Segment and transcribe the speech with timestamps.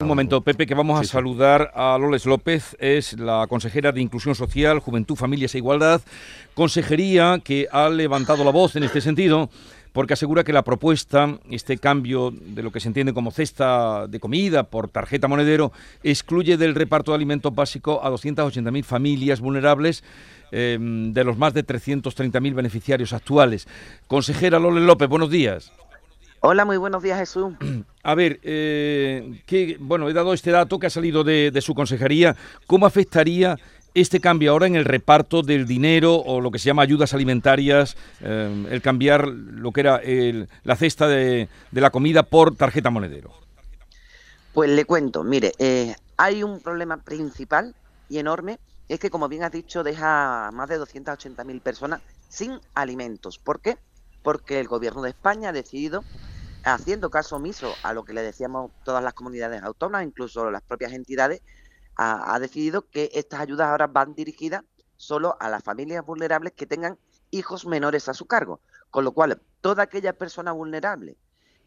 [0.00, 4.36] Un momento, Pepe, que vamos a saludar a Loles López, es la consejera de Inclusión
[4.36, 6.02] Social, Juventud, Familias e Igualdad,
[6.54, 9.50] consejería que ha levantado la voz en este sentido
[9.92, 14.20] porque asegura que la propuesta, este cambio de lo que se entiende como cesta de
[14.20, 15.72] comida por tarjeta monedero,
[16.04, 20.04] excluye del reparto de alimentos básicos a 280.000 familias vulnerables
[20.52, 23.66] eh, de los más de 330.000 beneficiarios actuales.
[24.06, 25.72] Consejera Loles López, buenos días.
[26.40, 27.54] Hola, muy buenos días, Jesús.
[28.02, 32.36] A ver, eh, que, bueno, he dado este dato que ha salido de, su consejería.
[32.66, 33.58] ¿Cómo afectaría
[33.94, 37.96] este cambio ahora en el reparto del dinero o lo que se llama ayudas alimentarias,
[38.20, 40.00] eh, el cambiar lo que era
[40.62, 43.32] la cesta de, la comida por tarjeta monedero?
[44.52, 47.74] Pues le cuento, mire, eh, hay un problema principal
[48.08, 52.60] y enorme, es que como bien has dicho, deja a más de 280.000 personas sin
[52.74, 53.38] alimentos.
[53.38, 53.76] ¿Por qué?
[54.22, 56.02] Porque el gobierno de España ha decidido
[56.64, 60.92] haciendo caso omiso a lo que le decíamos todas las comunidades autónomas, incluso las propias
[60.92, 61.42] entidades,
[61.96, 64.62] ha, decidido que estas ayudas ahora van dirigidas
[64.96, 66.96] solo a las familias vulnerables que tengan
[67.32, 68.60] hijos menores a su cargo.
[68.90, 71.16] Con lo cual, toda aquella persona vulnerable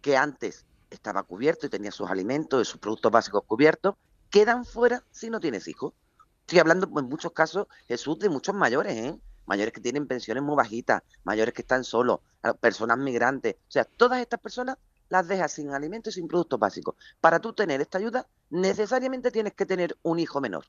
[0.00, 3.96] que antes estaba cubierto y tenía sus alimentos y sus productos básicos cubiertos,
[4.30, 5.92] quedan fuera si no tienes hijos.
[6.40, 9.18] Estoy hablando en muchos casos, Jesús, de muchos mayores, ¿eh?
[9.46, 12.20] Mayores que tienen pensiones muy bajitas, mayores que están solos,
[12.60, 13.56] personas migrantes.
[13.68, 14.78] O sea, todas estas personas
[15.08, 16.96] las dejas sin alimentos y sin productos básicos.
[17.20, 20.64] Para tú tener esta ayuda, necesariamente tienes que tener un hijo menor.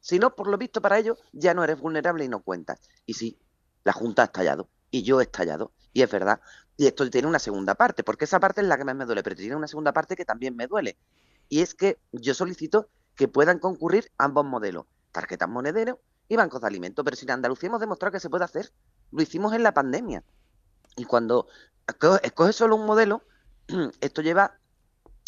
[0.00, 2.80] Si no, por lo visto para ello, ya no eres vulnerable y no cuentas.
[3.06, 3.38] Y sí,
[3.84, 4.68] la Junta ha estallado.
[4.90, 5.72] Y yo he estallado.
[5.92, 6.40] Y es verdad.
[6.76, 9.22] Y esto tiene una segunda parte, porque esa parte es la que más me duele,
[9.22, 10.96] pero tiene una segunda parte que también me duele.
[11.48, 16.66] Y es que yo solicito que puedan concurrir ambos modelos, tarjetas monedero y bancos de
[16.66, 17.04] alimentos.
[17.04, 18.72] Pero si en Andalucía hemos demostrado que se puede hacer,
[19.10, 20.22] lo hicimos en la pandemia.
[20.96, 21.46] Y cuando
[22.22, 23.22] escoges solo un modelo,
[24.00, 24.58] esto lleva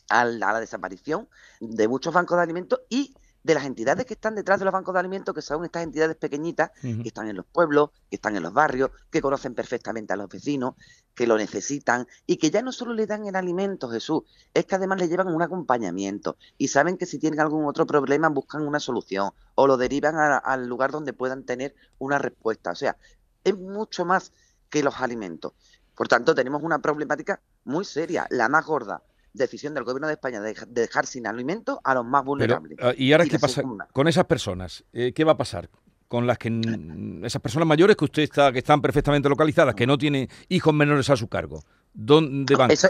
[0.09, 1.29] a la, desaparición
[1.61, 4.93] de muchos bancos de alimentos y de las entidades que están detrás de los bancos
[4.93, 8.43] de alimentos, que son estas entidades pequeñitas, que están en los pueblos, que están en
[8.43, 10.75] los barrios, que conocen perfectamente a los vecinos,
[11.15, 14.23] que lo necesitan y que ya no solo le dan el alimento, Jesús,
[14.55, 18.29] es que además le llevan un acompañamiento y saben que si tienen algún otro problema
[18.29, 22.71] buscan una solución o lo derivan al lugar donde puedan tener una respuesta.
[22.71, 22.97] O sea,
[23.45, 24.33] es mucho más
[24.69, 25.53] que los alimentos.
[25.95, 30.41] Por tanto, tenemos una problemática muy seria, la más gorda decisión del gobierno de España
[30.41, 32.79] de dejar sin alimento a los más vulnerables.
[32.81, 34.85] Ah, ¿Y ahora qué pasa con esas personas?
[34.93, 35.71] Eh, ¿Qué va a pasar?
[36.09, 36.49] Con las que
[37.25, 41.09] esas personas mayores que usted está, que están perfectamente localizadas, que no tienen hijos menores
[41.11, 42.71] a su cargo, ¿dónde van?
[42.71, 42.89] Eso,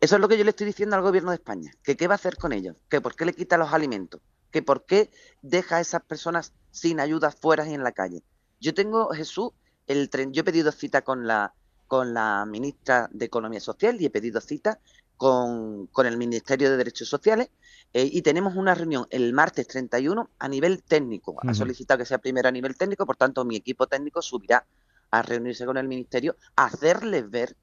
[0.00, 2.16] es lo que yo le estoy diciendo al gobierno de España, que qué va a
[2.16, 4.20] hacer con ellos, que por qué le quita los alimentos,
[4.50, 5.10] que por qué
[5.42, 8.22] deja a esas personas sin ayuda fuera y en la calle.
[8.60, 9.50] Yo tengo, Jesús,
[9.86, 11.54] el tren, yo he pedido cita con la
[11.86, 14.80] con la ministra de Economía Social y he pedido cita
[15.16, 17.50] con, el Ministerio de Derechos Sociales
[17.92, 21.36] eh, y tenemos una reunión el martes 31 a nivel técnico.
[21.46, 24.66] Ha solicitado que sea primero a nivel técnico, por tanto mi equipo técnico subirá
[25.10, 27.56] a reunirse con el Ministerio, a hacerles ver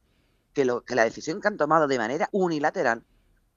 [0.53, 3.03] que, lo, que la decisión que han tomado de manera unilateral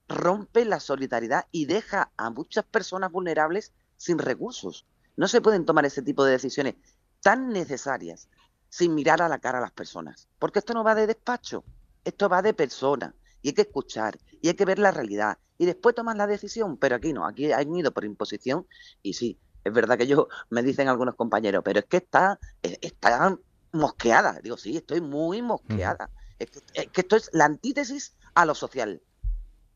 [0.09, 4.87] rompe la solidaridad y deja a muchas personas vulnerables sin recursos.
[5.17, 6.75] No se pueden tomar ese tipo de decisiones
[7.23, 8.29] tan necesarias
[8.69, 10.29] sin mirar a la cara a las personas.
[10.39, 11.65] Porque esto no va de despacho,
[12.05, 13.15] esto va de persona.
[13.47, 16.79] Y hay que escuchar, y hay que ver la realidad, y después tomar la decisión.
[16.79, 18.67] Pero aquí no, aquí han ido por imposición,
[19.05, 22.77] y sí, es verdad que yo me dicen algunos compañeros, pero es que está, eh,
[22.81, 23.39] está
[23.71, 24.41] mosqueada.
[24.43, 26.11] Digo, sí, estoy muy mosqueada.
[26.41, 29.01] es que esto es la antítesis a lo social.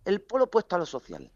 [0.04, 1.30] El polo opuesto a lo social.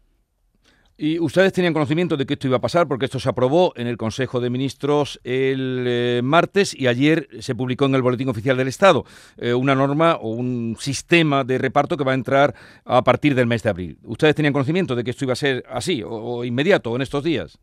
[0.97, 3.87] Y ustedes tenían conocimiento de que esto iba a pasar porque esto se aprobó en
[3.87, 8.55] el Consejo de Ministros el eh, martes y ayer se publicó en el Boletín Oficial
[8.55, 9.03] del Estado
[9.35, 12.55] eh, una norma o un sistema de reparto que va a entrar
[12.85, 13.99] a partir del mes de abril.
[14.03, 17.25] ¿Ustedes tenían conocimiento de que esto iba a ser así o, inmediato o en estos
[17.25, 17.57] días?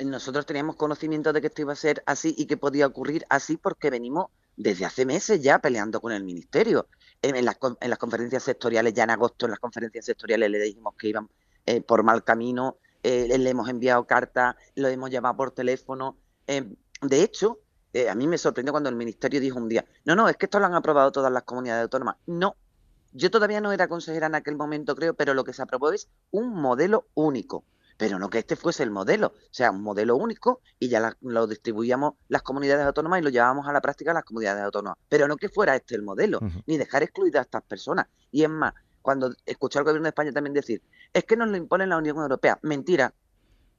[0.00, 3.56] Nosotros teníamos conocimiento de que esto iba a ser así y que podía ocurrir así
[3.56, 6.88] porque venimos desde hace meses ya peleando con el Ministerio.
[7.22, 10.94] En, las, en las conferencias sectoriales, ya en agosto en las conferencias sectoriales le dijimos
[10.96, 11.28] que iban
[11.68, 16.16] eh, por mal camino, eh, le hemos enviado cartas, lo hemos llamado por teléfono.
[16.46, 16.66] Eh,
[17.02, 17.58] de hecho,
[18.08, 20.60] a mí me sorprendió cuando el ministerio dijo un día, no, no, es que esto
[20.60, 22.16] lo han aprobado todas las comunidades autónomas.
[22.24, 22.56] No,
[23.12, 26.08] yo todavía no era consejera en aquel momento, creo, pero lo que se aprobó es
[26.30, 27.64] un modelo único.
[27.98, 31.46] Pero no que este fuese el modelo, o sea, un modelo único y ya lo
[31.46, 34.96] distribuíamos las comunidades autónomas y lo llevábamos a la práctica las comunidades autónomas.
[35.08, 38.06] Pero no que fuera este el modelo, ni dejar excluidas a estas personas.
[38.30, 38.72] Y es más,
[39.08, 40.82] cuando escuché al gobierno de España también decir,
[41.14, 42.58] es que nos lo impone la Unión Europea.
[42.60, 43.14] Mentira.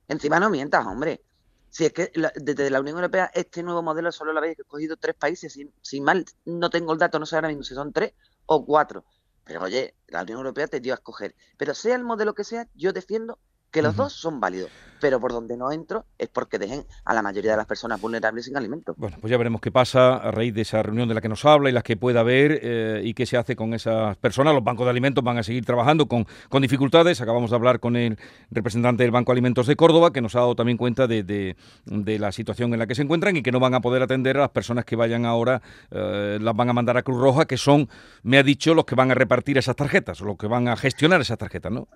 [0.07, 1.21] Encima no mientas, hombre.
[1.69, 5.13] Si es que desde la Unión Europea este nuevo modelo solo lo habéis escogido tres
[5.13, 8.13] países, si, mal no tengo el dato, no sé ahora mismo si son tres
[8.47, 9.05] o cuatro.
[9.43, 11.35] Pero oye, la Unión Europea te dio a escoger.
[11.59, 13.37] Pero sea el modelo que sea, yo defiendo
[13.71, 17.21] que los dos son válidos, pero por donde no entro es porque dejen a la
[17.21, 18.95] mayoría de las personas vulnerables sin alimentos.
[18.97, 21.45] Bueno, pues ya veremos qué pasa a raíz de esa reunión de la que nos
[21.45, 24.53] habla y las que pueda haber eh, y qué se hace con esas personas.
[24.53, 27.21] Los bancos de alimentos van a seguir trabajando con, con dificultades.
[27.21, 28.17] Acabamos de hablar con el
[28.51, 32.19] representante del Banco de Alimentos de Córdoba, que nos ha dado también cuenta de, de,
[32.19, 34.41] la situación en la que se encuentran y que no van a poder atender a
[34.41, 35.61] las personas que vayan ahora,
[35.91, 37.87] eh, las van a mandar a Cruz Roja, que son,
[38.23, 41.21] me ha dicho, los que van a repartir esas tarjetas, los que van a gestionar
[41.21, 41.87] esas tarjetas, ¿no?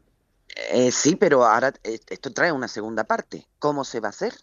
[0.72, 3.48] Eh, sí, pero ahora eh, esto trae una segunda parte.
[3.60, 4.34] ¿Cómo se va a hacer?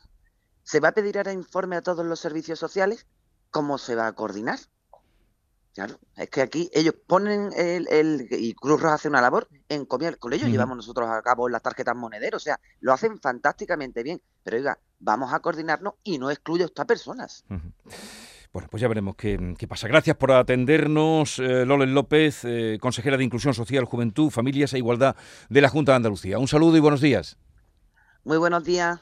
[0.62, 3.06] ¿Se va a pedir ahora informe a todos los servicios sociales?
[3.50, 4.58] ¿Cómo se va a coordinar?
[5.72, 9.86] Claro, es que aquí ellos ponen el, el y Cruz Roja hace una labor en
[9.86, 14.02] comer con ellos, llevamos nosotros a cabo las tarjetas monederos, o sea, lo hacen fantásticamente
[14.02, 17.44] bien, pero oiga, vamos a coordinarnos y no excluyo a estas personas.
[18.52, 19.38] Bueno, pues ya veremos qué,
[19.68, 19.86] pasa.
[19.86, 25.14] Gracias por atendernos, eh, Loles López, eh, consejera de Inclusión Social, Juventud, Familias e Igualdad
[25.48, 26.38] de la Junta de Andalucía.
[26.38, 27.38] Un saludo y buenos días.
[28.24, 28.98] Muy buenos días.